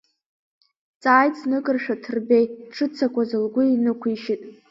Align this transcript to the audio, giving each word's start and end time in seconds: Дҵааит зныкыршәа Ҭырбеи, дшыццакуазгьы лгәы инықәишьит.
Дҵааит 0.93 1.33
зныкыршәа 1.41 1.95
Ҭырбеи, 2.03 2.45
дшыццакуазгьы 2.69 3.39
лгәы 3.45 3.63
инықәишьит. 3.67 4.41